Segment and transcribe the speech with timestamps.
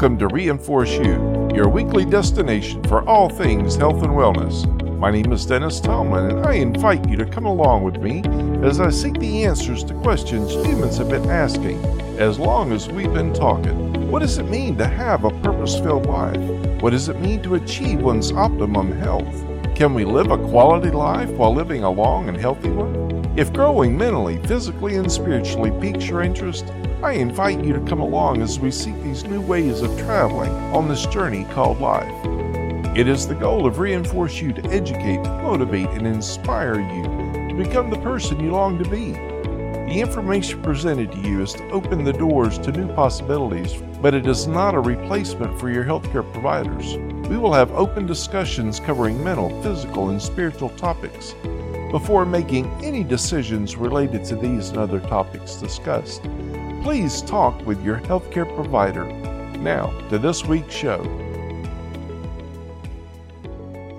[0.00, 4.64] Welcome to Reinforce U, your weekly destination for all things health and wellness.
[4.98, 8.22] My name is Dennis Tomlin, and I invite you to come along with me
[8.66, 11.84] as I seek the answers to questions humans have been asking
[12.18, 14.10] as long as we've been talking.
[14.10, 16.40] What does it mean to have a purpose filled life?
[16.80, 19.44] What does it mean to achieve one's optimum health?
[19.74, 23.30] Can we live a quality life while living a long and healthy one?
[23.36, 26.64] If growing mentally, physically, and spiritually piques your interest,
[27.02, 30.86] I invite you to come along as we seek these new ways of traveling on
[30.86, 32.12] this journey called life.
[32.94, 37.88] It is the goal of Reinforce U to educate, motivate, and inspire you to become
[37.88, 39.12] the person you long to be.
[39.12, 43.72] The information presented to you is to open the doors to new possibilities,
[44.02, 46.96] but it is not a replacement for your healthcare providers.
[47.30, 51.34] We will have open discussions covering mental, physical, and spiritual topics
[51.90, 56.22] before making any decisions related to these and other topics discussed
[56.82, 59.04] please talk with your healthcare provider.
[59.58, 61.02] Now, to this week's show.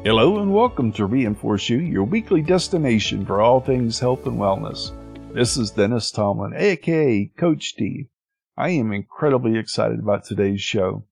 [0.04, 4.92] Hello, and welcome to Reinforce U, your weekly destination for all things health and wellness.
[5.32, 8.09] This is Dennis Tomlin, aka Coach D.
[8.58, 11.06] I am incredibly excited about today's show.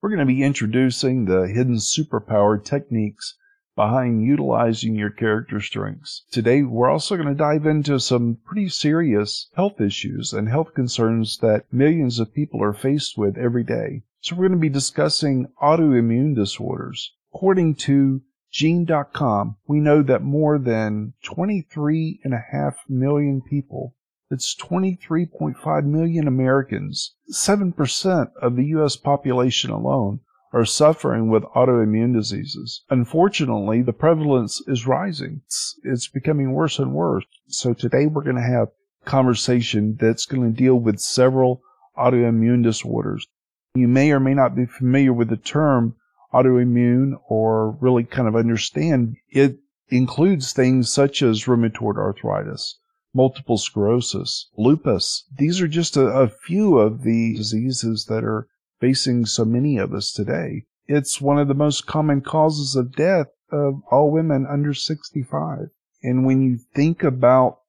[0.00, 3.36] We're going to be introducing the hidden superpower techniques
[3.82, 6.22] behind utilizing your character strengths.
[6.30, 11.38] Today, we're also going to dive into some pretty serious health issues and health concerns
[11.38, 14.02] that millions of people are faced with every day.
[14.20, 17.12] So we're going to be discussing autoimmune disorders.
[17.34, 18.22] According to
[18.52, 23.96] Gene.com, we know that more than 23.5 million people,
[24.30, 28.94] that's 23.5 million Americans, 7% of the U.S.
[28.94, 30.20] population alone,
[30.52, 32.82] are suffering with autoimmune diseases.
[32.90, 35.40] Unfortunately, the prevalence is rising.
[35.46, 37.24] It's, it's becoming worse and worse.
[37.48, 41.62] So today we're going to have a conversation that's going to deal with several
[41.96, 43.26] autoimmune disorders.
[43.74, 45.96] You may or may not be familiar with the term
[46.34, 52.78] autoimmune or really kind of understand it includes things such as rheumatoid arthritis,
[53.14, 55.24] multiple sclerosis, lupus.
[55.36, 58.48] These are just a, a few of the diseases that are
[58.82, 60.64] facing so many of us today.
[60.86, 65.68] It's one of the most common causes of death of all women under 65.
[66.02, 67.60] And when you think about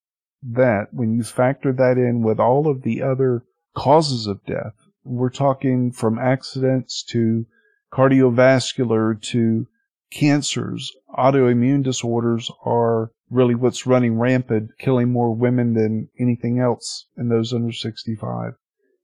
[0.42, 3.44] that, when you factor that in with all of the other
[3.76, 7.46] causes of death, we're talking from accidents to
[7.92, 9.68] cardiovascular to
[10.12, 17.30] cancers, autoimmune disorders are really what's running rampant, killing more women than anything else in
[17.30, 18.54] those under 65.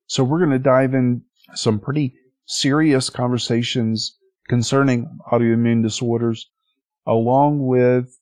[0.08, 1.22] So we're going to dive in
[1.56, 2.14] some pretty
[2.46, 4.18] serious conversations
[4.48, 6.50] concerning autoimmune disorders,
[7.06, 8.20] along with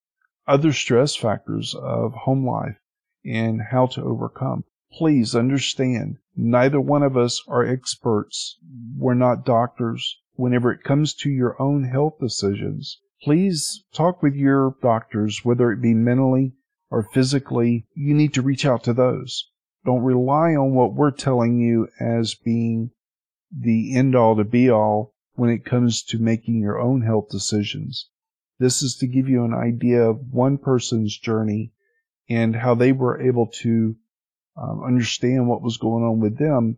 [0.47, 2.77] other stress factors of home life
[3.25, 4.63] and how to overcome.
[4.91, 8.57] Please understand, neither one of us are experts.
[8.97, 10.17] We're not doctors.
[10.35, 15.81] Whenever it comes to your own health decisions, please talk with your doctors, whether it
[15.81, 16.53] be mentally
[16.89, 17.85] or physically.
[17.95, 19.49] You need to reach out to those.
[19.85, 22.91] Don't rely on what we're telling you as being
[23.51, 28.09] the end all to be all when it comes to making your own health decisions.
[28.59, 31.71] This is to give you an idea of one person's journey
[32.29, 33.95] and how they were able to
[34.57, 36.77] um, understand what was going on with them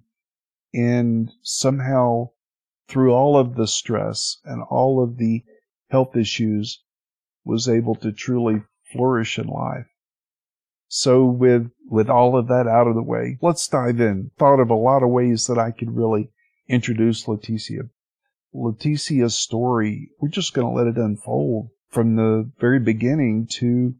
[0.73, 2.29] and somehow
[2.87, 5.43] through all of the stress and all of the
[5.89, 6.83] health issues
[7.45, 9.87] was able to truly flourish in life.
[10.87, 14.31] So with, with all of that out of the way, let's dive in.
[14.37, 16.31] Thought of a lot of ways that I could really
[16.69, 17.89] introduce Leticia.
[18.53, 23.95] Leticia's story, we're just going to let it unfold from the very beginning to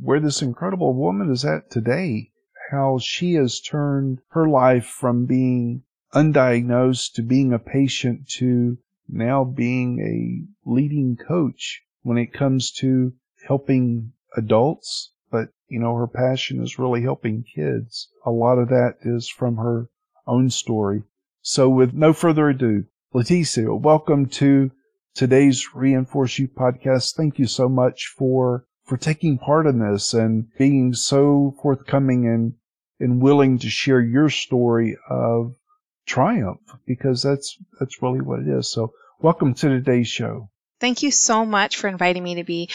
[0.00, 2.32] where this incredible woman is at today.
[2.70, 8.78] How she has turned her life from being undiagnosed to being a patient to
[9.08, 13.14] now being a leading coach when it comes to
[13.46, 15.12] helping adults.
[15.30, 18.08] But, you know, her passion is really helping kids.
[18.26, 19.88] A lot of that is from her
[20.26, 21.02] own story.
[21.50, 22.84] So with no further ado,
[23.14, 24.70] Leticia, welcome to
[25.14, 27.14] today's Reinforce U podcast.
[27.14, 32.52] Thank you so much for, for taking part in this and being so forthcoming and,
[33.00, 35.54] and willing to share your story of
[36.04, 38.70] triumph because that's, that's really what it is.
[38.70, 40.50] So welcome to today's show.
[40.80, 42.68] Thank you so much for inviting me to be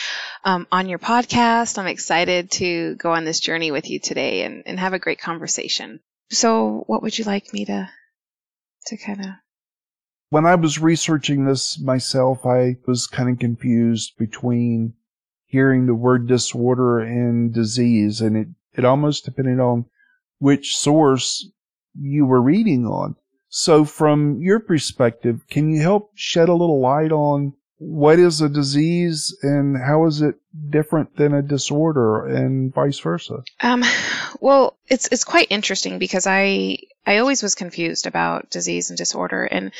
[0.43, 1.77] um, on your podcast.
[1.77, 5.21] I'm excited to go on this journey with you today and, and have a great
[5.21, 5.99] conversation.
[6.31, 7.87] So, what would you like me to
[8.87, 9.31] to kind of.
[10.29, 14.93] When I was researching this myself, I was kind of confused between
[15.45, 19.85] hearing the word disorder and disease, and it, it almost depended on
[20.39, 21.47] which source
[21.93, 23.15] you were reading on.
[23.49, 27.53] So, from your perspective, can you help shed a little light on
[27.85, 30.35] what is a disease and how is it
[30.69, 33.43] different than a disorder and vice versa?
[33.59, 33.83] Um,
[34.39, 39.43] well, it's it's quite interesting because I I always was confused about disease and disorder
[39.43, 39.73] and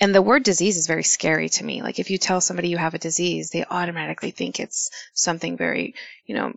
[0.00, 1.82] and the word disease is very scary to me.
[1.82, 5.94] Like if you tell somebody you have a disease, they automatically think it's something very,
[6.26, 6.52] you know,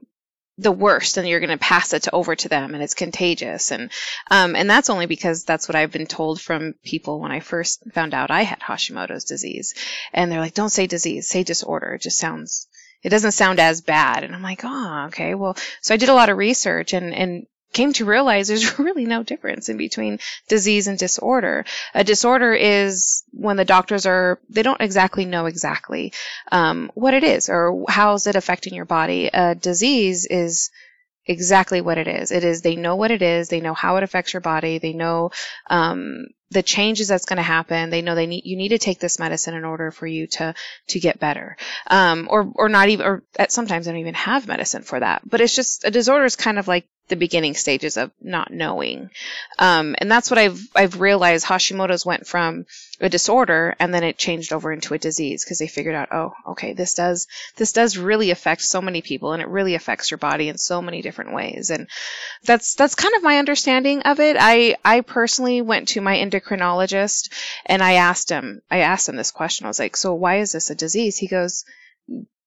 [0.57, 3.71] the worst and you're going to pass it to, over to them and it's contagious.
[3.71, 3.91] And
[4.29, 7.83] um, and that's only because that's what I've been told from people when I first
[7.93, 9.73] found out I had Hashimoto's disease.
[10.13, 11.93] And they're like don't say disease say disorder.
[11.93, 12.67] It just sounds
[13.01, 14.23] it doesn't sound as bad.
[14.23, 15.35] And I'm like oh okay.
[15.35, 19.05] Well so I did a lot of research and and came to realize there's really
[19.05, 21.65] no difference in between disease and disorder.
[21.93, 26.13] A disorder is when the doctors are, they don't exactly know exactly
[26.51, 29.29] um, what it is or how is it affecting your body.
[29.33, 30.69] A disease is
[31.25, 32.31] exactly what it is.
[32.31, 34.93] It is, they know what it is, they know how it affects your body, they
[34.93, 35.31] know
[35.69, 37.89] um, the changes that's going to happen.
[37.89, 40.53] They know they need you need to take this medicine in order for you to
[40.89, 41.57] to get better,
[41.87, 45.21] um, or or not even or at sometimes they don't even have medicine for that.
[45.27, 49.09] But it's just a disorder is kind of like the beginning stages of not knowing.
[49.59, 52.65] Um, and that's what I've I've realized Hashimoto's went from
[53.01, 56.31] a disorder and then it changed over into a disease because they figured out, oh,
[56.51, 57.27] okay, this does
[57.57, 60.81] this does really affect so many people and it really affects your body in so
[60.81, 61.69] many different ways.
[61.69, 61.87] And
[62.45, 64.37] that's that's kind of my understanding of it.
[64.39, 67.29] I I personally went to my endocrinologist
[67.65, 69.65] and I asked him I asked him this question.
[69.65, 71.17] I was like, so why is this a disease?
[71.17, 71.65] He goes,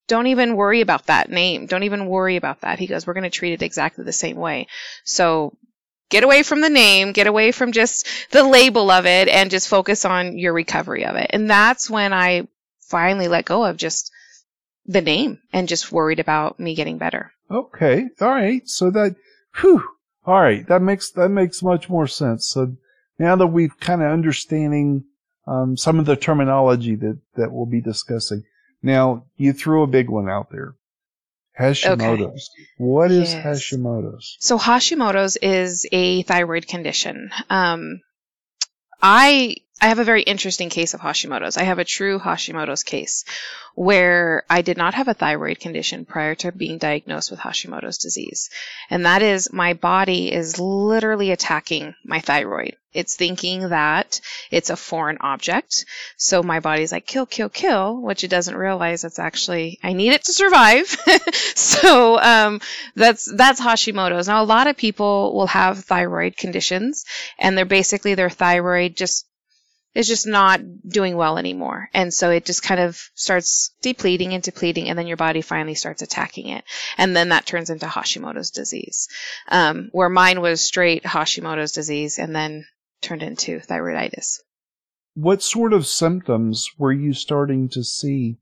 [0.06, 1.66] don't even worry about that name.
[1.66, 2.78] Don't even worry about that.
[2.78, 4.66] He goes, we're going to treat it exactly the same way.
[5.04, 5.56] So
[6.10, 9.68] get away from the name, get away from just the label of it and just
[9.68, 11.30] focus on your recovery of it.
[11.30, 12.46] And that's when I
[12.80, 14.10] finally let go of just
[14.86, 17.32] the name and just worried about me getting better.
[17.50, 18.08] Okay.
[18.20, 18.68] All right.
[18.68, 19.16] So that,
[19.60, 19.82] whew.
[20.26, 20.66] All right.
[20.68, 22.46] That makes, that makes much more sense.
[22.48, 22.76] So
[23.18, 25.04] now that we've kind of understanding,
[25.46, 28.44] um, some of the terminology that, that we'll be discussing,
[28.84, 30.74] now, you threw a big one out there.
[31.58, 32.50] Hashimoto's.
[32.54, 32.68] Okay.
[32.78, 33.44] What is yes.
[33.44, 34.36] Hashimoto's?
[34.40, 37.30] So Hashimoto's is a thyroid condition.
[37.48, 38.00] Um,
[39.00, 41.56] I I have a very interesting case of Hashimoto's.
[41.56, 43.24] I have a true Hashimoto's case
[43.74, 48.50] where I did not have a thyroid condition prior to being diagnosed with Hashimoto's disease.
[48.88, 52.76] And that is my body is literally attacking my thyroid.
[52.92, 54.20] It's thinking that
[54.52, 55.84] it's a foreign object.
[56.16, 60.12] So my body's like, kill, kill, kill, which it doesn't realize it's actually, I need
[60.12, 60.86] it to survive.
[61.56, 62.60] so, um,
[62.94, 64.28] that's, that's Hashimoto's.
[64.28, 67.04] Now, a lot of people will have thyroid conditions
[67.40, 69.26] and they're basically their thyroid just
[69.94, 71.88] is just not doing well anymore.
[71.94, 75.74] And so it just kind of starts depleting and depleting, and then your body finally
[75.74, 76.64] starts attacking it.
[76.98, 79.08] And then that turns into Hashimoto's disease,
[79.48, 82.66] um, where mine was straight Hashimoto's disease and then
[83.00, 84.40] turned into thyroiditis.
[85.14, 88.38] What sort of symptoms were you starting to see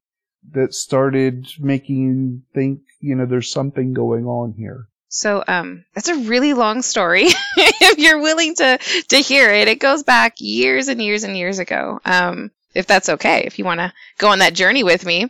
[0.53, 4.89] that started making you think, you know, there's something going on here?
[5.15, 7.25] So um, that's a really long story.
[7.57, 8.79] if you're willing to
[9.09, 12.01] to hear it, it goes back years and years and years ago.
[12.03, 15.29] Um, if that's okay, if you want to go on that journey with me.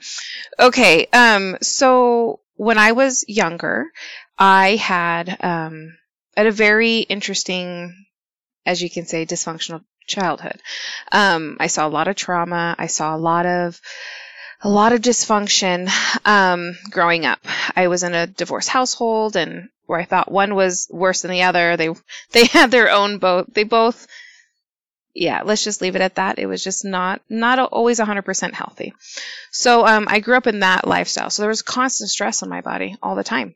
[0.56, 1.08] Okay.
[1.12, 3.86] Um, so when I was younger,
[4.38, 5.98] I had um,
[6.36, 8.06] had a very interesting,
[8.64, 10.62] as you can say, dysfunctional childhood.
[11.10, 12.76] Um, I saw a lot of trauma.
[12.78, 13.80] I saw a lot of
[14.62, 15.90] a lot of dysfunction
[16.24, 17.40] um, growing up.
[17.74, 21.42] I was in a divorced household, and where I thought one was worse than the
[21.42, 21.90] other, they
[22.32, 23.52] they had their own both.
[23.52, 24.06] They both,
[25.14, 25.42] yeah.
[25.44, 26.38] Let's just leave it at that.
[26.38, 28.94] It was just not not always 100% healthy.
[29.50, 31.30] So um, I grew up in that lifestyle.
[31.30, 33.54] So there was constant stress on my body all the time,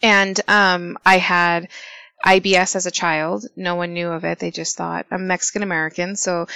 [0.00, 1.68] and um, I had
[2.24, 3.46] IBS as a child.
[3.56, 4.38] No one knew of it.
[4.38, 6.16] They just thought I'm Mexican American.
[6.16, 6.46] So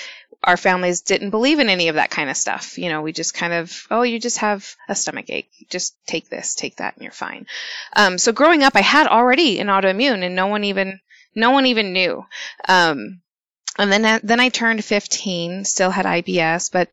[0.44, 2.78] our families didn't believe in any of that kind of stuff.
[2.78, 5.50] You know, we just kind of, oh, you just have a stomach ache.
[5.70, 7.46] Just take this, take that, and you're fine.
[7.96, 11.00] Um, so growing up, I had already an autoimmune, and no one even,
[11.34, 12.24] no one even knew.
[12.68, 13.20] Um,
[13.78, 16.90] and then, then I turned 15, still had IBS, but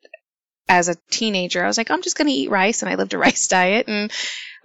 [0.67, 3.13] as a teenager, I was like, I'm just going to eat rice, and I lived
[3.13, 4.12] a rice diet, and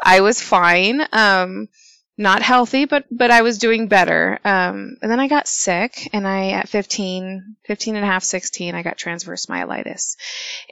[0.03, 1.07] I was fine.
[1.13, 1.69] Um,
[2.19, 4.39] not healthy, but but I was doing better.
[4.45, 8.75] Um, and then I got sick, and I at 15, 15 and a half, 16,
[8.75, 10.17] I got transverse myelitis,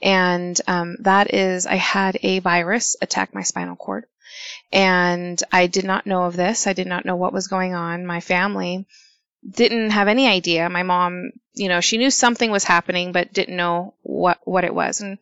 [0.03, 4.07] and um, that is I had a virus attack my spinal cord,
[4.73, 6.67] and I did not know of this.
[6.67, 8.07] I did not know what was going on.
[8.07, 8.87] My family
[9.49, 10.71] didn't have any idea.
[10.71, 14.75] My mom, you know, she knew something was happening, but didn't know what what it
[14.75, 15.19] was, and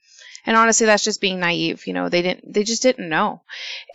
[0.47, 1.89] and honestly, that's just being naive.
[1.89, 3.43] You know, they didn't, they just didn't know,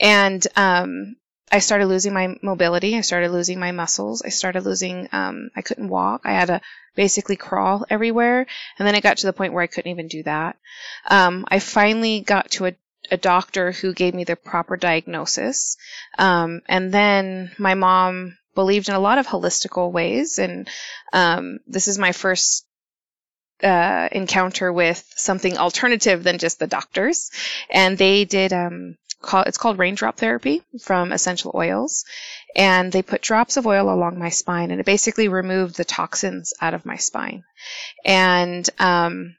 [0.01, 1.15] and um,
[1.51, 2.97] I started losing my mobility.
[2.97, 4.21] I started losing my muscles.
[4.21, 6.21] I started losing, um, I couldn't walk.
[6.25, 6.61] I had to
[6.95, 8.45] basically crawl everywhere.
[8.77, 10.57] And then it got to the point where I couldn't even do that.
[11.09, 12.75] Um, I finally got to a,
[13.11, 15.77] a doctor who gave me the proper diagnosis.
[16.17, 20.39] Um, and then my mom believed in a lot of holistical ways.
[20.39, 20.67] And
[21.13, 22.65] um, this is my first
[23.63, 27.31] uh, encounter with something alternative than just the doctors.
[27.69, 32.05] And they did um, call it's called raindrop therapy from essential oils.
[32.55, 36.53] And they put drops of oil along my spine and it basically removed the toxins
[36.61, 37.43] out of my spine.
[38.05, 39.35] And um,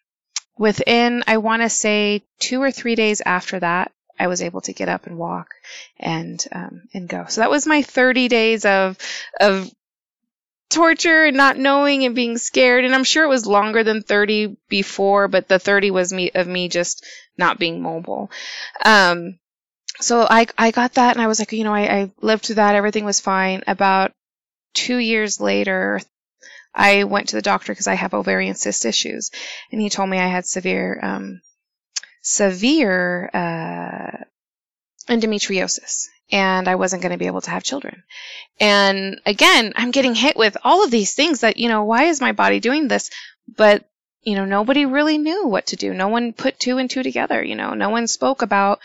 [0.59, 4.73] within i want to say two or three days after that i was able to
[4.73, 5.55] get up and walk
[5.99, 7.27] and um, and go.
[7.29, 8.99] So that was my 30 days of
[9.41, 9.71] of
[10.71, 12.85] torture and not knowing and being scared.
[12.85, 16.47] And i'm sure it was longer than 30 before but the 30 was me of
[16.47, 17.07] me just
[17.39, 18.31] not being mobile.
[18.85, 19.39] Um,
[20.01, 22.57] so I I got that and I was like, you know, I, I lived through
[22.57, 22.75] that.
[22.75, 23.63] Everything was fine.
[23.67, 24.13] About
[24.75, 26.01] two years later,
[26.75, 29.31] I went to the doctor because I have ovarian cyst issues,
[29.73, 31.41] and he told me I had severe um,
[32.23, 34.25] severe uh,
[35.09, 38.03] endometriosis and I wasn't going to be able to have children.
[38.61, 42.21] And again, I'm getting hit with all of these things that, you know, why is
[42.21, 43.11] my body doing this?
[43.57, 43.89] But,
[44.23, 45.95] you know, nobody really knew what to do.
[45.95, 48.81] No one put two and two together, you know, no one spoke about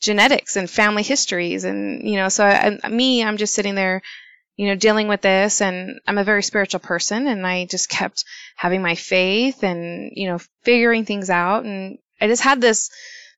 [0.00, 4.02] genetics and family histories and you know so I, me i'm just sitting there
[4.56, 8.24] you know dealing with this and i'm a very spiritual person and i just kept
[8.56, 12.90] having my faith and you know figuring things out and i just had this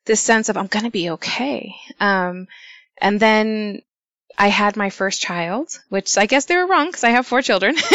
[0.07, 1.75] this sense of i'm going to be okay.
[2.00, 2.49] Um,
[3.00, 3.83] and then
[4.37, 7.43] i had my first child which i guess they were wrong because i have four
[7.43, 7.77] children.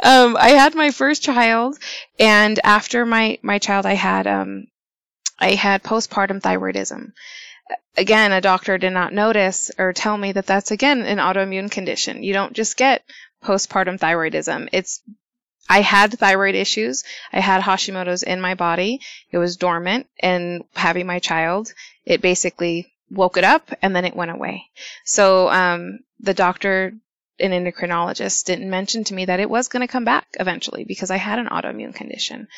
[0.00, 1.78] Um, i had my first child
[2.18, 4.66] and after my my child i had um,
[5.38, 7.12] I had postpartum thyroidism.
[7.96, 12.22] Again, a doctor did not notice or tell me that that's again an autoimmune condition.
[12.22, 13.02] You don't just get
[13.42, 14.68] postpartum thyroidism.
[14.72, 15.00] It's
[15.68, 17.04] I had thyroid issues.
[17.32, 19.00] I had Hashimoto's in my body.
[19.30, 21.72] It was dormant and having my child,
[22.04, 24.64] it basically woke it up and then it went away.
[25.04, 26.94] So um, the doctor
[27.40, 31.10] an endocrinologist didn't mention to me that it was going to come back eventually because
[31.10, 32.48] I had an autoimmune condition.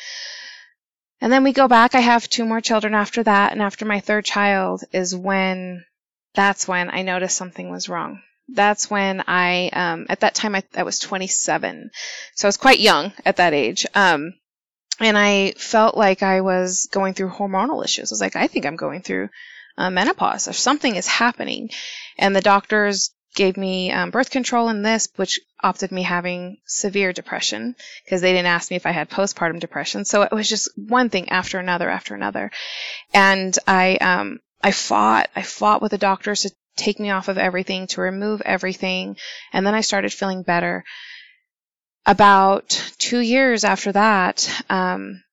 [1.21, 1.95] And then we go back.
[1.95, 3.51] I have two more children after that.
[3.51, 5.85] And after my third child is when,
[6.33, 8.21] that's when I noticed something was wrong.
[8.47, 11.89] That's when I, um, at that time I, I was 27.
[12.35, 13.85] So I was quite young at that age.
[13.95, 14.33] Um,
[14.99, 18.11] and I felt like I was going through hormonal issues.
[18.11, 19.29] I was like, I think I'm going through
[19.77, 21.69] uh, menopause or something is happening.
[22.17, 27.13] And the doctors gave me um, birth control and this, which opted me having severe
[27.13, 30.05] depression because they didn't ask me if I had postpartum depression.
[30.05, 32.51] So it was just one thing after another after another.
[33.13, 37.37] And I, um, I fought, I fought with the doctors to take me off of
[37.37, 39.17] everything, to remove everything.
[39.53, 40.83] And then I started feeling better.
[42.07, 45.23] About two years after that, um,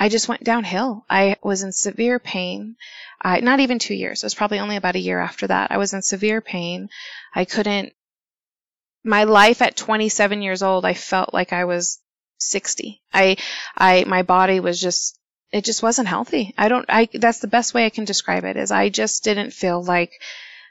[0.00, 1.04] I just went downhill.
[1.10, 2.76] I was in severe pain.
[3.20, 4.22] I, not even two years.
[4.22, 5.70] It was probably only about a year after that.
[5.70, 6.88] I was in severe pain.
[7.34, 7.92] I couldn't,
[9.04, 12.00] my life at 27 years old, I felt like I was
[12.38, 13.02] 60.
[13.12, 13.36] I,
[13.76, 15.18] I, my body was just,
[15.52, 16.54] it just wasn't healthy.
[16.56, 19.52] I don't, I, that's the best way I can describe it is I just didn't
[19.52, 20.12] feel like,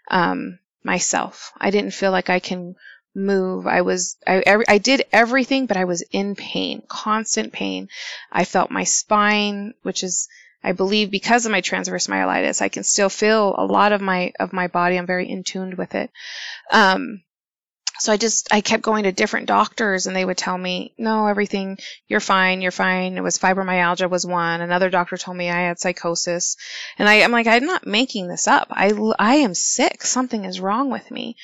[0.10, 1.52] um, myself.
[1.56, 2.74] I didn't feel like I can
[3.20, 3.68] move.
[3.68, 7.90] I was, I, every, I did everything, but I was in pain, constant pain.
[8.32, 10.28] I felt my spine, which is,
[10.64, 14.34] I believe because of my transverse myelitis, I can still feel a lot of my,
[14.40, 14.98] of my body.
[14.98, 16.12] I'm very in tuned with it.
[16.72, 17.24] Um,
[18.00, 21.28] so I just I kept going to different doctors and they would tell me, "No,
[21.28, 24.62] everything you're fine, you're fine." It was fibromyalgia was one.
[24.62, 26.56] Another doctor told me I had psychosis.
[26.98, 28.70] And I am like, "I'm not making this up.
[28.72, 30.04] I I am sick.
[30.04, 31.36] Something is wrong with me."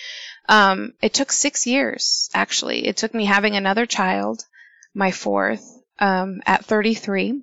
[0.47, 2.87] Um, it took 6 years actually.
[2.87, 4.45] It took me having another child,
[4.93, 5.65] my fourth,
[5.99, 7.41] um, at 33.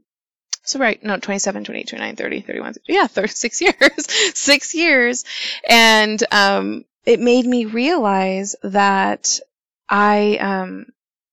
[0.64, 5.24] So right, no, 27, 28, 29, 30, 31, yeah, 36 years, six years.
[5.68, 9.40] And, um, it made me realize that
[9.88, 10.86] I um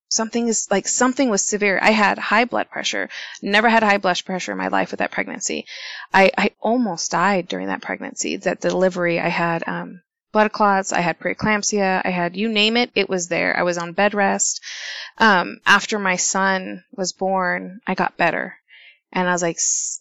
[0.10, 1.80] something is like something was severe.
[1.82, 3.10] I had high blood pressure.
[3.42, 5.66] Never had high blood pressure in my life with that pregnancy.
[6.14, 8.38] I, I almost died during that pregnancy.
[8.38, 10.94] That delivery, I had um, blood clots.
[10.94, 12.02] I had preeclampsia.
[12.04, 12.92] I had you name it.
[12.96, 13.58] It was there.
[13.58, 14.62] I was on bed rest.
[15.18, 18.56] Um, after my son was born, I got better.
[19.12, 19.58] And I was like,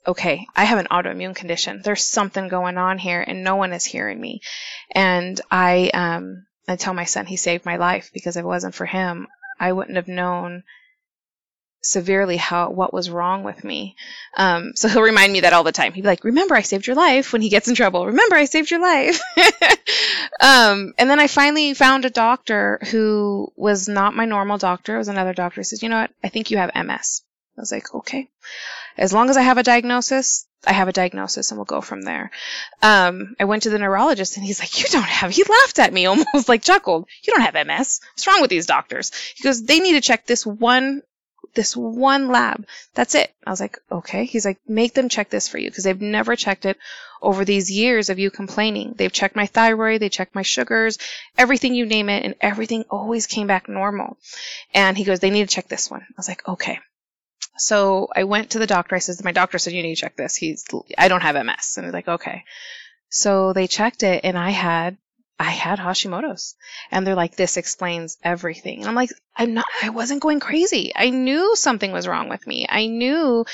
[0.07, 1.81] okay, I have an autoimmune condition.
[1.83, 4.43] There's something going on here and no one is hearing me.
[4.91, 8.75] And I, um, I tell my son he saved my life because if it wasn't
[8.75, 9.27] for him,
[9.59, 10.63] I wouldn't have known
[11.81, 13.97] severely how what was wrong with me.
[14.37, 15.93] Um, so he'll remind me that all the time.
[15.93, 18.45] He'd be like, "Remember, I saved your life." When he gets in trouble, remember, I
[18.45, 19.21] saved your life.
[20.41, 24.97] um, and then I finally found a doctor who was not my normal doctor.
[24.97, 25.61] It was another doctor.
[25.61, 26.11] He says, "You know what?
[26.23, 27.23] I think you have MS."
[27.57, 28.29] I was like, "Okay."
[28.97, 32.03] As long as I have a diagnosis, I have a diagnosis and we'll go from
[32.03, 32.33] there.
[32.83, 35.93] Um, I went to the neurologist and he's like, You don't have, he laughed at
[35.93, 37.09] me, almost like chuckled.
[37.23, 38.01] You don't have MS.
[38.13, 39.13] What's wrong with these doctors?
[39.37, 41.03] He goes, They need to check this one
[41.59, 42.65] this one lab.
[42.95, 43.35] That's it.
[43.45, 44.27] I was like, okay.
[44.27, 46.79] He's like, make them check this for you because they've never checked it
[47.21, 48.95] over these years of you complaining.
[48.97, 50.99] They've checked my thyroid, they checked my sugars,
[51.37, 54.19] everything you name it, and everything always came back normal.
[54.73, 56.03] And he goes, they need to check this one.
[56.03, 56.79] I was like, okay.
[57.57, 58.95] So I went to the doctor.
[58.95, 60.37] I said, my doctor said you need to check this.
[60.37, 60.65] He's,
[60.97, 61.75] I don't have MS.
[61.77, 62.45] And he's like, okay.
[63.11, 64.97] So they checked it and I had
[65.39, 66.57] I had Hashimoto's.
[66.91, 68.81] And they're like, this explains everything.
[68.81, 70.93] And I'm like, I'm not, I wasn't going crazy.
[70.95, 72.67] I knew something was wrong with me.
[72.69, 73.45] I knew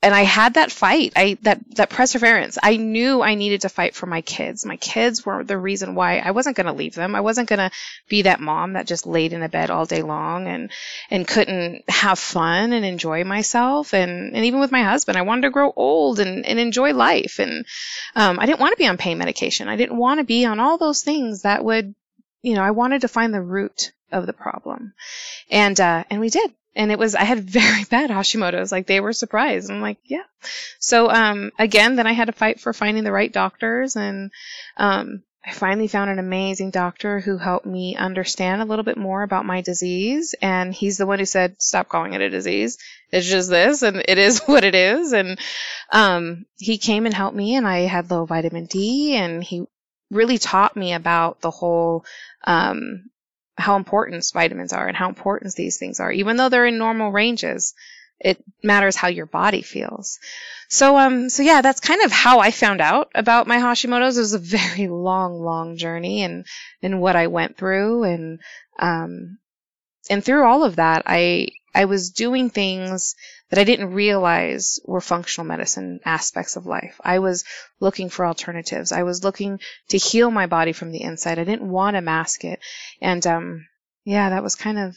[0.00, 1.12] and I had that fight.
[1.16, 2.56] I that that perseverance.
[2.62, 4.64] I knew I needed to fight for my kids.
[4.64, 7.16] My kids were the reason why I wasn't going to leave them.
[7.16, 7.70] I wasn't going to
[8.08, 10.70] be that mom that just laid in a bed all day long and
[11.10, 13.92] and couldn't have fun and enjoy myself.
[13.92, 17.40] And and even with my husband, I wanted to grow old and and enjoy life.
[17.40, 17.66] And
[18.14, 19.68] um, I didn't want to be on pain medication.
[19.68, 21.94] I didn't want to be on all those things that would,
[22.42, 24.94] you know, I wanted to find the root of the problem,
[25.50, 28.72] and uh, and we did and it was I had very bad Hashimoto's.
[28.72, 29.70] Like they were surprised.
[29.70, 30.22] I'm like, yeah.
[30.78, 34.30] So um, again, then I had to fight for finding the right doctors, and
[34.76, 39.22] um, I finally found an amazing doctor who helped me understand a little bit more
[39.22, 40.34] about my disease.
[40.40, 42.78] And he's the one who said, "Stop calling it a disease.
[43.10, 45.38] It's just this, and it is what it is." And
[45.92, 49.64] um, he came and helped me, and I had low vitamin D, and he
[50.10, 52.04] really taught me about the whole
[52.44, 53.10] um,
[53.58, 56.12] how important vitamins are and how important these things are.
[56.12, 57.74] Even though they're in normal ranges,
[58.20, 60.18] it matters how your body feels.
[60.68, 64.16] So, um, so yeah, that's kind of how I found out about my Hashimoto's.
[64.16, 66.46] It was a very long, long journey and,
[66.82, 68.40] and what I went through and,
[68.78, 69.38] um,
[70.10, 73.14] and through all of that, I, I was doing things
[73.50, 77.00] that I didn't realize were functional medicine aspects of life.
[77.02, 77.44] I was
[77.80, 78.92] looking for alternatives.
[78.92, 81.38] I was looking to heal my body from the inside.
[81.38, 82.60] I didn't want to mask it.
[83.00, 83.66] And um,
[84.04, 84.96] yeah, that was kind of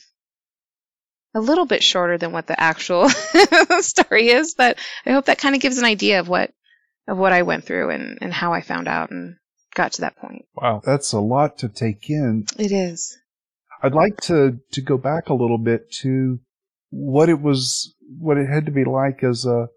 [1.33, 3.09] a little bit shorter than what the actual
[3.79, 6.51] story is, but I hope that kind of gives an idea of what
[7.07, 9.35] of what I went through and, and how I found out and
[9.73, 10.45] got to that point.
[10.55, 12.45] Wow, that's a lot to take in.
[12.59, 13.17] It is.
[13.81, 16.39] I'd like to to go back a little bit to
[16.91, 19.67] what it was, what it had to be like as a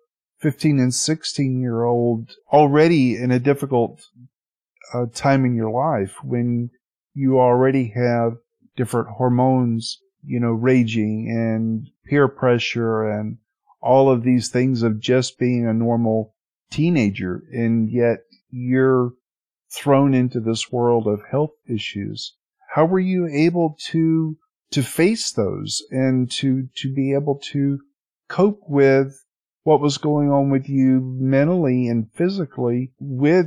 [0.40, 4.03] 15 and 16 year old already in a difficult
[4.92, 6.70] uh, time in your life when
[7.14, 8.35] you already have
[8.77, 13.38] different hormones, you know, raging and peer pressure and
[13.81, 16.35] all of these things of just being a normal
[16.70, 17.42] teenager.
[17.53, 18.18] And yet
[18.50, 19.12] you're
[19.72, 22.35] thrown into this world of health issues.
[22.74, 24.37] How were you able to
[24.75, 27.79] to face those and to, to be able to
[28.29, 29.25] cope with
[29.63, 33.47] what was going on with you mentally and physically with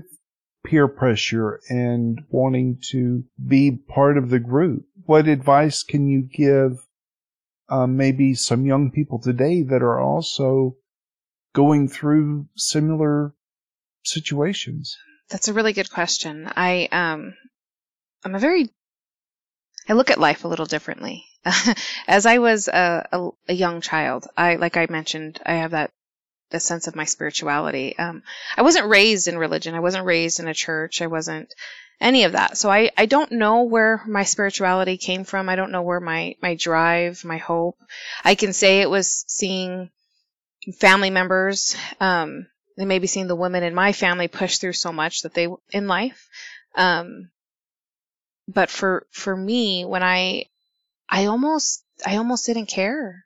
[0.65, 4.85] peer pressure and wanting to be part of the group.
[5.05, 6.79] What advice can you give
[7.67, 10.77] um, maybe some young people today that are also
[11.53, 13.33] going through similar
[14.05, 14.95] situations?
[15.29, 16.49] That's a really good question.
[16.55, 17.33] I um,
[18.23, 18.69] I'm a very
[19.89, 21.25] I look at life a little differently.
[22.07, 25.91] As I was a, a, a, young child, I, like I mentioned, I have that,
[26.59, 27.97] sense of my spirituality.
[27.99, 28.23] Um,
[28.55, 29.75] I wasn't raised in religion.
[29.75, 31.01] I wasn't raised in a church.
[31.01, 31.53] I wasn't
[31.99, 32.57] any of that.
[32.57, 35.49] So I, I don't know where my spirituality came from.
[35.49, 37.77] I don't know where my, my drive, my hope.
[38.23, 39.89] I can say it was seeing
[40.79, 42.47] family members, um,
[42.77, 45.87] and maybe seeing the women in my family push through so much that they, in
[45.87, 46.29] life,
[46.75, 47.29] um,
[48.47, 50.45] but for for me when i
[51.09, 53.25] i almost i almost didn't care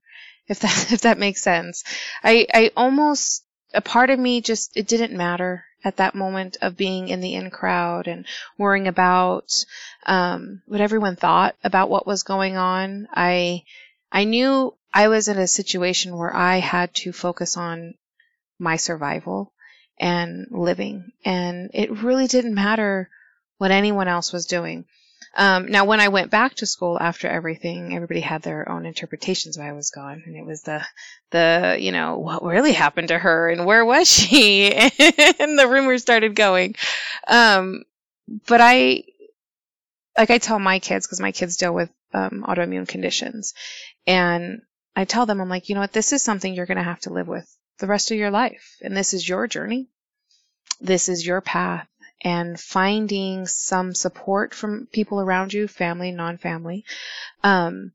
[0.51, 1.84] if that if that makes sense.
[2.23, 6.77] I i almost a part of me just it didn't matter at that moment of
[6.77, 8.25] being in the in crowd and
[8.57, 9.65] worrying about
[10.05, 13.07] um, what everyone thought about what was going on.
[13.13, 13.63] I
[14.12, 17.93] i knew i was in a situation where i had to focus on
[18.60, 19.53] my survival
[19.99, 23.10] and living and it really didn't matter
[23.57, 24.86] what anyone else was doing
[25.36, 29.57] um, now, when I went back to school after everything, everybody had their own interpretations
[29.57, 30.86] why I was gone, and it was the,
[31.29, 36.01] the, you know, what really happened to her, and where was she, and the rumors
[36.01, 36.75] started going.
[37.27, 37.84] Um,
[38.47, 39.03] but I,
[40.17, 43.53] like I tell my kids, because my kids deal with um, autoimmune conditions,
[44.05, 44.62] and
[44.95, 46.99] I tell them, I'm like, you know what, this is something you're going to have
[47.01, 47.47] to live with
[47.79, 48.75] the rest of your life.
[48.81, 49.88] And this is your journey.
[50.81, 51.88] This is your path.
[52.23, 56.86] And finding some support from people around you, family, non family,
[57.43, 57.93] um,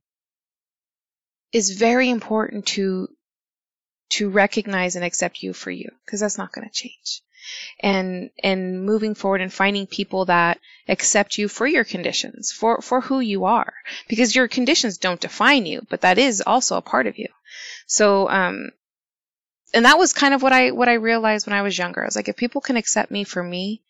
[1.53, 3.09] is very important to
[4.09, 7.23] to recognize and accept you for you because that's not going to change.
[7.81, 10.59] And and moving forward and finding people that
[10.89, 13.73] accept you for your conditions for for who you are
[14.09, 17.29] because your conditions don't define you but that is also a part of you.
[17.87, 18.71] So um
[19.73, 22.03] and that was kind of what i what i realized when i was younger.
[22.03, 23.83] I was like if people can accept me for me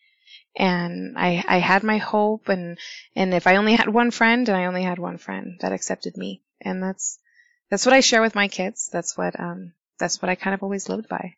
[0.56, 2.78] and i i had my hope and
[3.14, 6.16] and if i only had one friend and i only had one friend that accepted
[6.16, 7.18] me and that's
[7.70, 10.62] that's what i share with my kids that's what um that's what i kind of
[10.62, 11.34] always lived by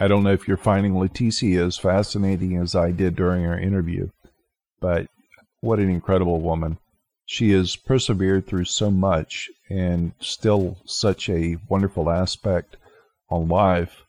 [0.00, 4.08] I don't know if you're finding Leticia as fascinating as I did during our interview,
[4.80, 5.06] but
[5.60, 6.78] what an incredible woman.
[7.26, 12.76] She has persevered through so much and still such a wonderful aspect
[13.30, 14.02] on life.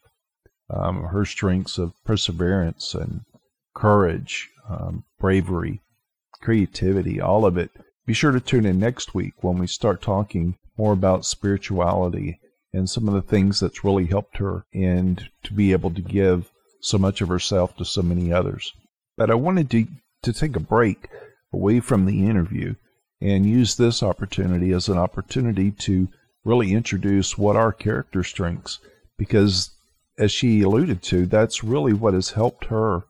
[0.69, 3.21] Um, her strengths of perseverance and
[3.73, 5.81] courage, um, bravery,
[6.41, 7.71] creativity, all of it.
[8.05, 12.39] Be sure to tune in next week when we start talking more about spirituality
[12.73, 16.51] and some of the things that's really helped her and to be able to give
[16.81, 18.73] so much of herself to so many others.
[19.15, 19.87] But I wanted to,
[20.23, 21.07] to take a break
[21.53, 22.75] away from the interview
[23.21, 26.09] and use this opportunity as an opportunity to
[26.43, 28.79] really introduce what our character strengths
[29.17, 29.71] because
[30.17, 33.03] as she alluded to, that's really what has helped her.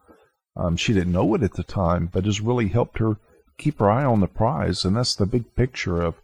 [0.56, 3.18] Um, she didn't know it at the time, but has really helped her
[3.58, 4.86] keep her eye on the prize.
[4.86, 6.16] And that's the big picture of,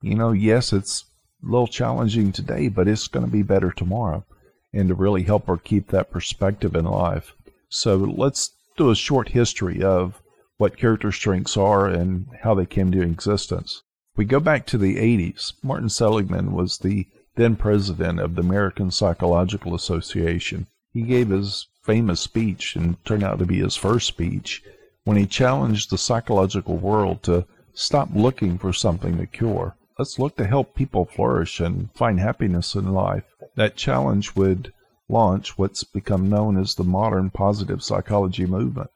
[0.00, 1.04] you know, yes, it's
[1.42, 4.24] a little challenging today, but it's going to be better tomorrow.
[4.72, 7.34] And to really help her keep that perspective in life.
[7.68, 10.20] So let's do a short history of
[10.56, 13.82] what character strengths are and how they came to existence.
[14.16, 15.54] We go back to the 80s.
[15.62, 17.06] Martin Seligman was the
[17.36, 20.68] then president of the American Psychological Association.
[20.94, 24.62] He gave his famous speech, and turned out to be his first speech,
[25.04, 30.36] when he challenged the psychological world to stop looking for something to cure let's look
[30.36, 33.24] to help people flourish and find happiness in life.
[33.54, 34.72] That challenge would
[35.08, 38.90] launch what's become known as the modern positive psychology movement.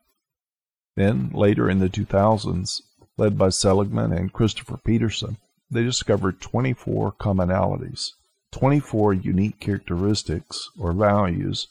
[0.97, 2.83] Then, later in the 2000s,
[3.17, 5.37] led by Seligman and Christopher Peterson,
[5.71, 8.13] they discovered 24 commonalities,
[8.53, 11.69] 24 unique characteristics or values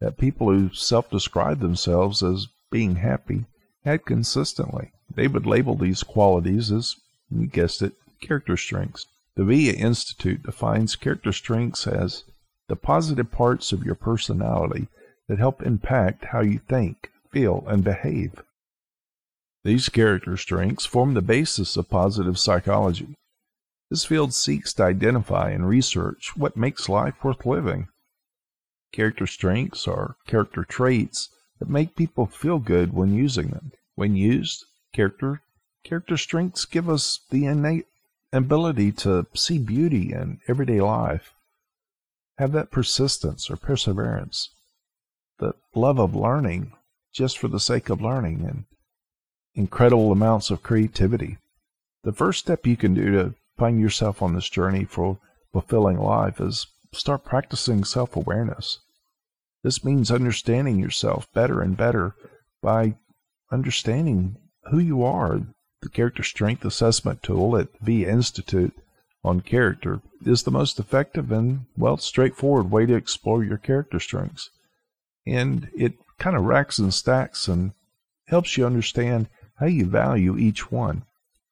[0.00, 3.44] that people who self describe themselves as being happy
[3.84, 4.92] had consistently.
[5.14, 6.96] They would label these qualities as,
[7.30, 9.06] you guessed it, character strengths.
[9.34, 12.24] The VIA Institute defines character strengths as
[12.68, 14.88] the positive parts of your personality
[15.28, 18.42] that help impact how you think, feel, and behave.
[19.64, 23.14] These character strengths form the basis of positive psychology.
[23.90, 27.88] This field seeks to identify and research what makes life worth living.
[28.92, 33.72] Character strengths are character traits that make people feel good when using them.
[33.94, 35.42] When used, character
[35.84, 37.86] character strengths give us the innate
[38.32, 41.32] ability to see beauty in everyday life,
[42.36, 44.50] have that persistence or perseverance,
[45.38, 46.72] the love of learning
[47.12, 48.64] just for the sake of learning, and
[49.54, 51.38] incredible amounts of creativity.
[52.04, 55.18] The first step you can do to find yourself on this journey for
[55.52, 58.78] fulfilling life is start practicing self awareness.
[59.62, 62.14] This means understanding yourself better and better
[62.62, 62.96] by
[63.50, 64.36] understanding
[64.70, 65.40] who you are,
[65.82, 68.74] the Character Strength Assessment tool at VIA Institute
[69.24, 74.50] on character is the most effective and, well, straightforward way to explore your character strengths.
[75.26, 77.72] And it kind of racks and stacks and
[78.26, 81.04] helps you understand how you value each one.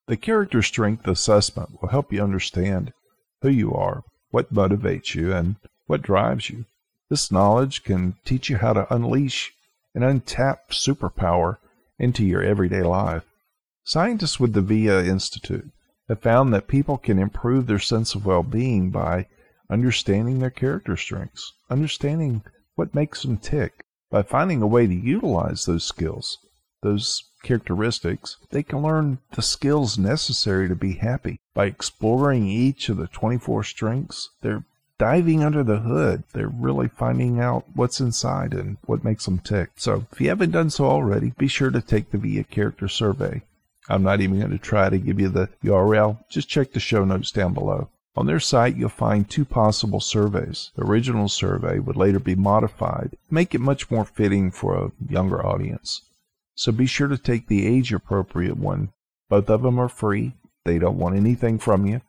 [0.06, 2.92] The Character Strength Assessment will help you understand
[3.42, 4.02] who you are,
[4.36, 6.66] what motivates you, and what drives you.
[7.08, 9.54] This knowledge can teach you how to unleash
[9.94, 11.56] an untapped superpower
[11.98, 13.22] into your everyday life.
[13.82, 15.70] Scientists with the VIA Institute
[16.10, 19.26] have found that people can improve their sense of well being by
[19.70, 22.42] understanding their character strengths, understanding
[22.74, 23.86] what makes them tick.
[24.10, 26.36] By finding a way to utilize those skills,
[26.82, 31.38] those characteristics, they can learn the skills necessary to be happy.
[31.54, 34.64] By exploring each of the 24 strengths, they're
[34.98, 36.24] diving under the hood.
[36.32, 39.70] They're really finding out what's inside and what makes them tick.
[39.76, 43.42] So if you haven't done so already, be sure to take the VIA Character Survey.
[43.88, 46.18] I'm not even going to try to give you the URL.
[46.28, 47.90] Just check the show notes down below.
[48.16, 50.72] On their site, you'll find two possible surveys.
[50.74, 55.44] The original survey would later be modified make it much more fitting for a younger
[55.46, 56.02] audience.
[56.56, 58.92] So be sure to take the age appropriate one.
[59.28, 60.32] Both of them are free.
[60.64, 62.00] They don't want anything from you.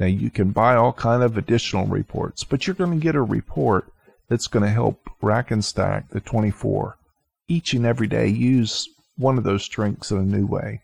[0.00, 3.22] Now you can buy all kind of additional reports, but you're going to get a
[3.22, 3.92] report
[4.28, 6.98] that's going to help rack and stack the 24.
[7.46, 10.82] Each and every day use one of those strengths in a new way.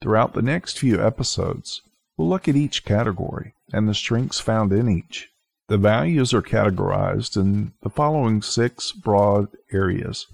[0.00, 1.80] Throughout the next few episodes,
[2.16, 5.30] we'll look at each category and the strengths found in each.
[5.68, 10.26] The values are categorized in the following six broad areas,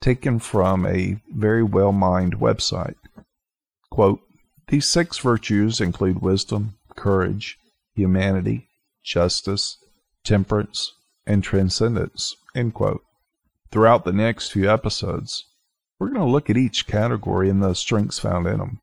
[0.00, 2.96] taken from a very well mined website.
[3.90, 4.20] Quote,
[4.68, 7.58] These six virtues include wisdom, courage,
[7.94, 8.68] humanity,
[9.04, 9.76] justice,
[10.24, 10.92] temperance,
[11.26, 12.34] and transcendence.
[12.54, 13.02] End quote.
[13.70, 15.44] Throughout the next few episodes,
[15.98, 18.80] we're going to look at each category and the strengths found in them.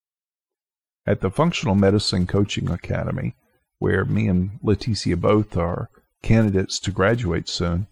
[1.05, 3.35] At the Functional Medicine Coaching Academy,
[3.79, 5.89] where me and Leticia both are
[6.21, 7.87] candidates to graduate soon,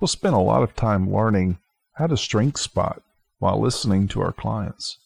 [0.00, 1.58] we'll spend a lot of time learning
[1.98, 3.02] how to strength spot
[3.40, 4.98] while listening to our clients.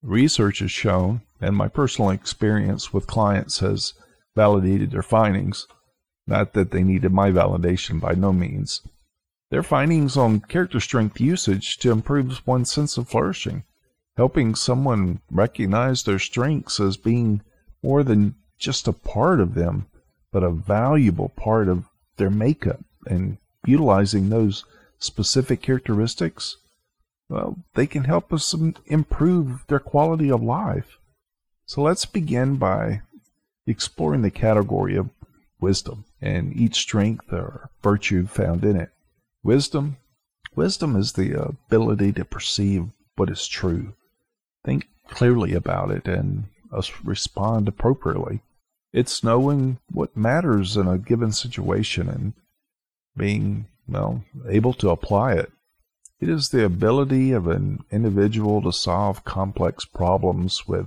[0.00, 3.94] Research has shown, and my personal experience with clients has
[4.36, 5.66] validated their findings,
[6.24, 8.80] not that they needed my validation by no means.
[9.50, 13.64] Their findings on character strength usage to improve one's sense of flourishing,
[14.16, 17.42] helping someone recognize their strengths as being
[17.82, 19.86] more than just a part of them,
[20.30, 21.86] but a valuable part of
[22.18, 24.64] their makeup and utilizing those
[25.04, 26.56] specific characteristics,
[27.28, 28.54] well, they can help us
[28.86, 30.98] improve their quality of life.
[31.66, 33.02] So let's begin by
[33.66, 35.10] exploring the category of
[35.60, 38.90] wisdom and each strength or virtue found in it.
[39.42, 39.96] Wisdom,
[40.54, 43.94] wisdom is the ability to perceive what is true,
[44.64, 46.44] think clearly about it, and
[47.02, 48.40] respond appropriately.
[48.92, 52.32] It's knowing what matters in a given situation and
[53.16, 55.52] being, well, able to apply it.
[56.20, 60.86] It is the ability of an individual to solve complex problems with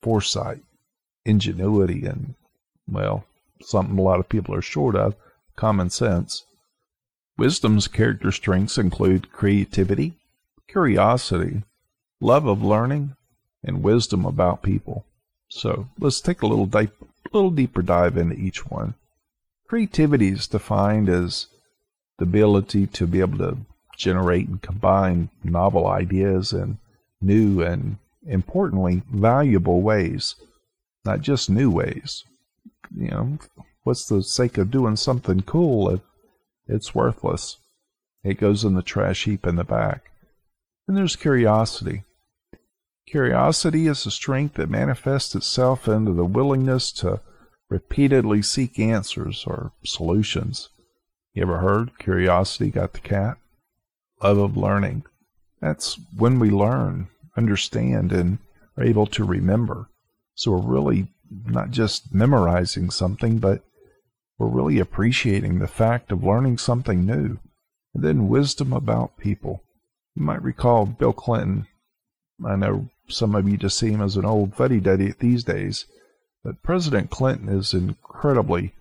[0.00, 0.62] foresight,
[1.24, 2.34] ingenuity, and,
[2.88, 3.24] well,
[3.60, 5.14] something a lot of people are short of,
[5.56, 6.44] common sense.
[7.36, 10.14] Wisdom's character strengths include creativity,
[10.68, 11.62] curiosity,
[12.20, 13.16] love of learning,
[13.62, 15.04] and wisdom about people.
[15.48, 16.92] So let's take a little deep,
[17.32, 18.94] little deeper dive into each one.
[19.68, 21.46] Creativity is defined as
[22.20, 23.56] the ability to be able to
[23.96, 26.78] generate and combine novel ideas in
[27.20, 30.34] new and importantly valuable ways,
[31.04, 32.24] not just new ways.
[32.94, 33.38] You know,
[33.84, 36.00] what's the sake of doing something cool if
[36.68, 37.56] it's worthless?
[38.22, 40.10] It goes in the trash heap in the back.
[40.86, 42.02] And there's curiosity.
[43.06, 47.20] Curiosity is a strength that manifests itself into the willingness to
[47.70, 50.68] repeatedly seek answers or solutions.
[51.32, 53.36] You ever heard curiosity got the cat?
[54.22, 55.04] Love of learning.
[55.60, 58.38] That's when we learn, understand, and
[58.76, 59.88] are able to remember.
[60.34, 61.12] So we're really
[61.46, 63.62] not just memorizing something, but
[64.38, 67.38] we're really appreciating the fact of learning something new.
[67.94, 69.62] And then wisdom about people.
[70.16, 71.68] You might recall Bill Clinton.
[72.44, 75.86] I know some of you just see him as an old fuddy duddy these days,
[76.42, 78.72] but President Clinton is incredibly,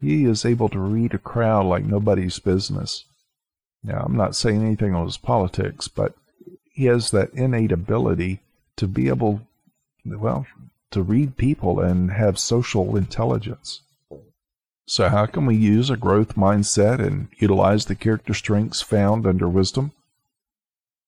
[0.00, 3.04] he is able to read a crowd like nobody's business.
[3.82, 6.14] Now, I'm not saying anything on his politics, but
[6.72, 8.40] he has that innate ability
[8.76, 9.42] to be able,
[10.04, 10.46] well,
[10.90, 13.82] to read people and have social intelligence.
[14.86, 19.48] So, how can we use a growth mindset and utilize the character strengths found under
[19.48, 19.92] wisdom?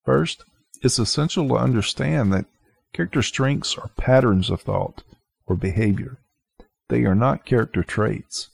[0.05, 0.45] First,
[0.83, 2.47] it's essential to understand that
[2.93, 5.03] character strengths are patterns of thought
[5.47, 6.19] or behavior.
[6.89, 8.51] They are not character traits.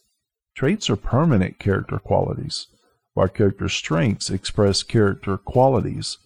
[0.59, 2.66] Traits are permanent character qualities,
[3.14, 6.18] while character strengths express character qualities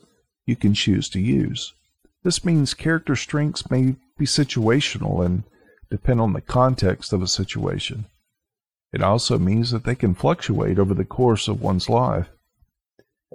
[0.47, 1.75] you can choose to use.
[2.23, 5.45] This means character strengths may be situational and
[5.91, 8.07] depend on the context of a situation.
[8.91, 12.31] It also means that they can fluctuate over the course of one's life.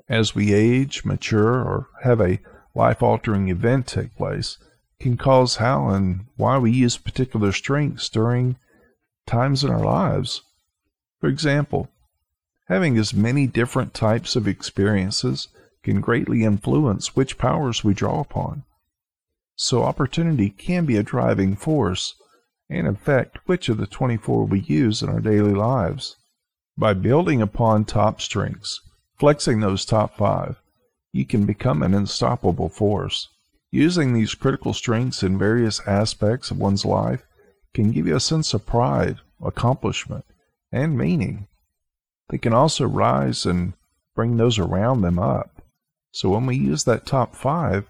[0.10, 2.40] As we age, mature, or have a
[2.74, 4.58] life altering event take place,
[5.00, 8.56] can cause how and why we use particular strengths during
[9.28, 10.42] times in our lives.
[11.20, 11.90] For example,
[12.68, 15.48] having as many different types of experiences
[15.84, 18.64] can greatly influence which powers we draw upon.
[19.56, 22.14] So, opportunity can be a driving force
[22.70, 26.16] and affect which of the 24 we use in our daily lives.
[26.78, 28.80] By building upon top strengths,
[29.18, 30.58] flexing those top five,
[31.12, 33.30] you can become an unstoppable force.
[33.72, 37.26] Using these critical strengths in various aspects of one's life
[37.74, 40.26] can give you a sense of pride, accomplishment,
[40.78, 41.48] and meaning.
[42.30, 43.74] They can also rise and
[44.16, 45.62] bring those around them up.
[46.12, 47.90] So when we use that top five,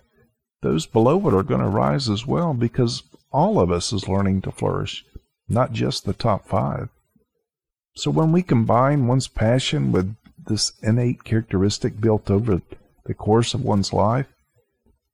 [0.62, 4.42] those below it are going to rise as well because all of us is learning
[4.42, 5.06] to flourish
[5.50, 6.90] not just the top five.
[7.96, 12.62] So when we combine one's passion with this innate characteristic built over
[13.06, 14.28] the course of one's life,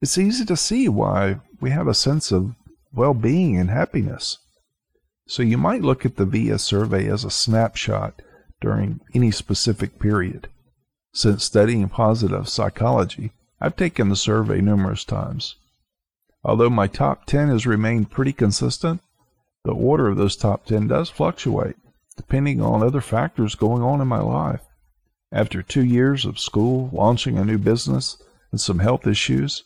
[0.02, 2.56] it's easy to see why we have a sense of
[2.94, 4.38] well being and happiness.
[5.28, 8.22] So you might look at the VIA survey as a snapshot
[8.60, 10.50] during any specific period.
[11.14, 13.32] Since studying positive psychology,
[13.62, 15.56] I've taken the survey numerous times.
[16.44, 19.02] Although my top 10 has remained pretty consistent,
[19.64, 21.78] the order of those top 10 does fluctuate,
[22.18, 24.62] depending on other factors going on in my life.
[25.32, 28.18] After two years of school, launching a new business,
[28.52, 29.64] and some health issues,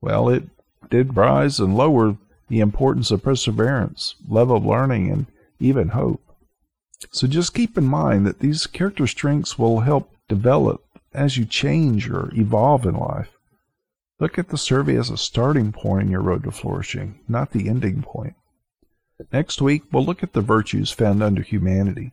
[0.00, 0.44] well, it
[0.88, 2.16] did rise and lower
[2.48, 5.26] the importance of perseverance, love of learning, and
[5.60, 6.22] even hope.
[7.10, 10.82] So just keep in mind that these character strengths will help develop
[11.12, 13.30] as you change or evolve in life.
[14.20, 17.68] Look at the survey as a starting point in your road to flourishing, not the
[17.68, 18.34] ending point.
[19.32, 22.12] Next week, we'll look at the virtues found under humanity.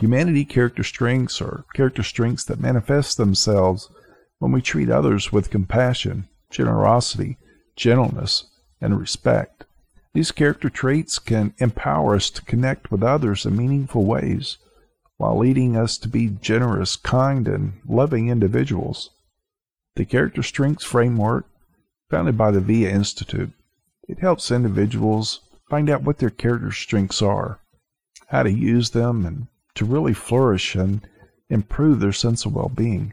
[0.00, 3.90] Humanity character strengths are character strengths that manifest themselves
[4.38, 7.36] when we treat others with compassion, generosity,
[7.76, 8.44] gentleness,
[8.80, 9.64] and respect.
[10.12, 14.58] These character traits can empower us to connect with others in meaningful ways
[15.18, 19.10] while leading us to be generous, kind, and loving individuals.
[19.96, 21.46] The Character Strengths Framework,
[22.10, 23.52] founded by the VIA Institute,
[24.08, 27.60] it helps individuals find out what their character strengths are,
[28.28, 31.06] how to use them, and to really flourish and
[31.48, 33.12] improve their sense of well-being.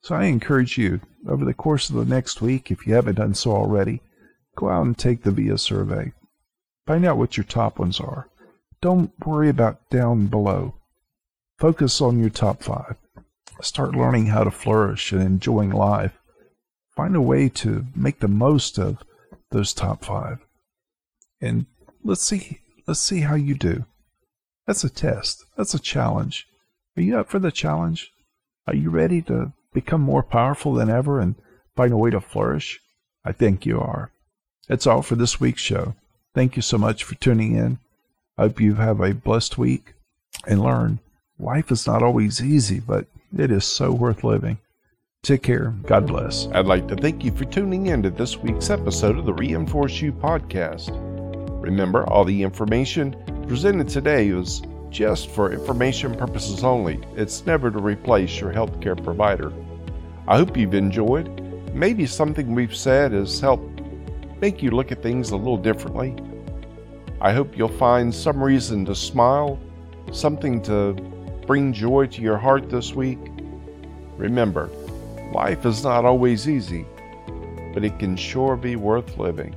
[0.00, 3.34] So I encourage you, over the course of the next week, if you haven't done
[3.34, 4.00] so already,
[4.56, 6.12] Go out and take the VIA survey.
[6.86, 8.28] Find out what your top ones are.
[8.80, 10.74] Don't worry about down below.
[11.58, 12.96] Focus on your top five.
[13.60, 16.18] Start learning how to flourish and enjoying life.
[16.96, 18.98] Find a way to make the most of
[19.50, 20.38] those top five.
[21.40, 21.66] And
[22.02, 23.84] let's see let's see how you do.
[24.66, 25.44] That's a test.
[25.56, 26.46] That's a challenge.
[26.96, 28.12] Are you up for the challenge?
[28.66, 31.36] Are you ready to become more powerful than ever and
[31.76, 32.80] find a way to flourish?
[33.24, 34.10] I think you are.
[34.72, 35.94] That's all for this week's show.
[36.34, 37.78] Thank you so much for tuning in.
[38.38, 39.92] I hope you have a blessed week
[40.46, 40.98] and learn
[41.38, 43.04] life is not always easy, but
[43.36, 44.56] it is so worth living.
[45.22, 45.74] Take care.
[45.84, 46.46] God bless.
[46.54, 50.00] I'd like to thank you for tuning in to this week's episode of the Reinforce
[50.00, 50.88] U podcast.
[51.62, 53.14] Remember, all the information
[53.46, 56.98] presented today is just for information purposes only.
[57.14, 59.52] It's never to replace your healthcare provider.
[60.26, 61.28] I hope you've enjoyed.
[61.74, 63.71] Maybe something we've said has helped
[64.42, 66.16] make you look at things a little differently.
[67.20, 69.56] I hope you'll find some reason to smile,
[70.10, 70.94] something to
[71.46, 73.20] bring joy to your heart this week.
[74.16, 74.68] Remember,
[75.32, 76.84] life is not always easy,
[77.72, 79.54] but it can sure be worth living.